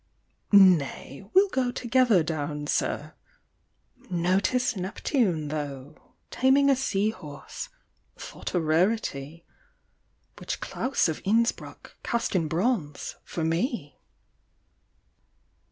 [0.51, 3.13] Nay, we'll go Together down, sir.
[4.09, 7.69] Notice Neptune, though, Taming a sea horse,
[8.17, 9.45] thought a rarity,
[10.39, 13.99] Which Claus of Innsbruck cast in bronze for me!